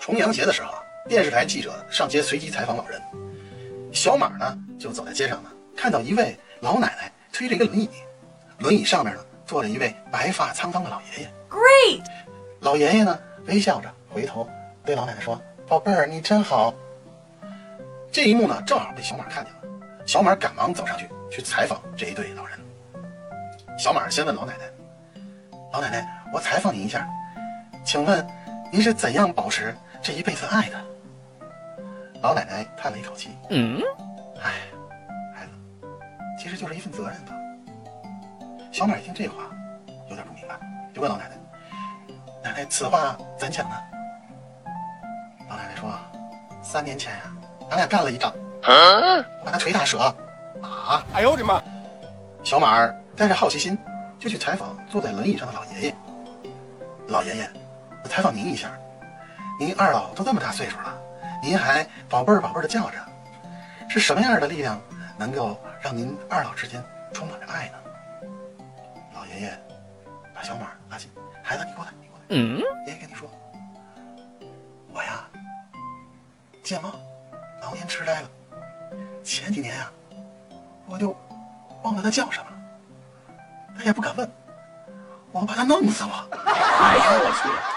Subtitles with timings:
[0.00, 3.00] 重阳节的时候啊，电视台记者上街随机采访老人。
[3.92, 7.88] 小马呢，就走在街上呢，看到一位老奶奶推着一个轮椅，
[8.58, 11.32] 轮椅上面呢坐着一位白发苍苍的老爷爷。
[11.50, 12.04] Great!
[12.60, 14.48] 老爷爷呢微笑着回头
[14.84, 16.74] 对老奶奶说：“宝贝儿，你真好。”
[18.12, 19.60] 这一幕呢，正好被小马看见了。
[20.06, 22.58] 小马赶忙走上去去采访这一对老人。
[23.76, 24.64] 小马先问老奶奶
[25.72, 27.06] ：“老奶奶，我采访您一下，
[27.86, 28.26] 请问
[28.72, 30.76] 您是怎样保持这一辈子爱的？”
[32.20, 33.80] 老奶奶叹了一口气：“嗯，
[34.42, 34.52] 哎，
[35.32, 35.52] 孩子，
[36.36, 37.32] 其实就是一份责任吧。”
[38.72, 39.44] 小马一听这话，
[40.10, 40.58] 有点不明白，
[40.92, 41.36] 就问老奶奶
[42.42, 43.76] ：“奶奶，此话怎讲呢？”
[45.48, 45.88] 老奶奶说
[46.60, 47.20] ：“三年前呀、
[47.70, 48.32] 咱俩干了一仗，
[48.64, 50.14] 我把他捶打折。
[50.62, 51.04] 啊！
[51.12, 51.62] 哎呦我的妈！
[52.42, 53.78] 小马儿带着好奇心，
[54.18, 55.94] 就去采访坐在轮椅上的老爷爷。
[57.08, 57.48] 老爷爷，
[58.06, 58.70] 我采访您一下，
[59.58, 60.96] 您二老都这么大岁数了，
[61.42, 62.98] 您还宝贝儿宝贝儿的叫着，
[63.88, 64.80] 是什么样的力量
[65.18, 66.80] 能够让您二老之间
[67.12, 68.28] 充满着爱呢？
[69.12, 69.60] 老爷爷
[70.32, 71.10] 把小马拉近，
[71.42, 72.24] 孩子，你过来，你过来。
[72.28, 73.28] 嗯，爷爷跟你说，
[74.92, 75.26] 我呀，
[76.62, 76.94] 健忘，
[77.60, 78.28] 老年痴呆了。
[79.24, 79.90] 前几年呀、
[80.86, 81.08] 我就
[81.82, 82.56] 忘了他叫什么了，
[83.76, 84.30] 他也不敢问，
[85.32, 86.38] 我怕他弄死我。
[86.44, 87.75] 哎呦我去！